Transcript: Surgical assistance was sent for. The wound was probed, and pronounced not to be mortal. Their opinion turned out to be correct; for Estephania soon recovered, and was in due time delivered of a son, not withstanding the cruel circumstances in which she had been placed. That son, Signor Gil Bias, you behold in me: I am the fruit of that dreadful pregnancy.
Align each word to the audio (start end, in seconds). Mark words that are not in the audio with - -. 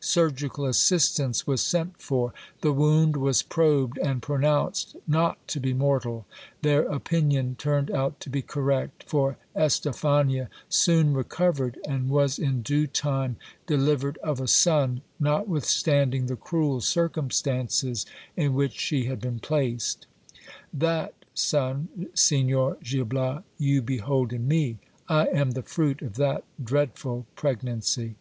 Surgical 0.00 0.64
assistance 0.64 1.44
was 1.44 1.60
sent 1.60 2.00
for. 2.00 2.32
The 2.60 2.72
wound 2.72 3.16
was 3.16 3.42
probed, 3.42 3.98
and 3.98 4.22
pronounced 4.22 4.94
not 5.08 5.48
to 5.48 5.58
be 5.58 5.74
mortal. 5.74 6.24
Their 6.62 6.82
opinion 6.84 7.56
turned 7.56 7.90
out 7.90 8.20
to 8.20 8.30
be 8.30 8.40
correct; 8.40 9.02
for 9.08 9.38
Estephania 9.56 10.50
soon 10.68 11.14
recovered, 11.14 11.80
and 11.84 12.08
was 12.08 12.38
in 12.38 12.62
due 12.62 12.86
time 12.86 13.38
delivered 13.66 14.18
of 14.18 14.40
a 14.40 14.46
son, 14.46 15.02
not 15.18 15.48
withstanding 15.48 16.26
the 16.26 16.36
cruel 16.36 16.80
circumstances 16.80 18.06
in 18.36 18.54
which 18.54 18.78
she 18.78 19.06
had 19.06 19.20
been 19.20 19.40
placed. 19.40 20.06
That 20.72 21.12
son, 21.34 21.88
Signor 22.14 22.78
Gil 22.84 23.04
Bias, 23.04 23.42
you 23.58 23.82
behold 23.82 24.32
in 24.32 24.46
me: 24.46 24.78
I 25.08 25.26
am 25.26 25.50
the 25.50 25.62
fruit 25.64 26.02
of 26.02 26.14
that 26.18 26.44
dreadful 26.62 27.26
pregnancy. 27.34 28.14